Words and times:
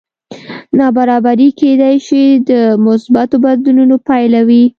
نابرابري 0.77 1.49
کېدی 1.59 1.95
شي 2.07 2.23
د 2.49 2.51
مثبتو 2.85 3.35
بدلونونو 3.45 3.95
پایله 4.07 4.39
وي 4.47 4.63